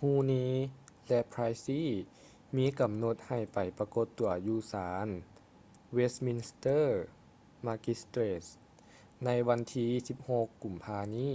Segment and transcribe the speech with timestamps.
[0.00, 0.40] huhne
[1.08, 1.80] ແລະ pryce
[2.56, 5.08] ມີກຳນົດໃຫ້ໄປປາກົດຕົວຢູ່ສານ
[5.96, 6.84] westminster
[7.66, 8.48] magistrates
[9.24, 9.86] ໃນວັນທີ
[10.26, 11.34] 16 ກຸມພານີ້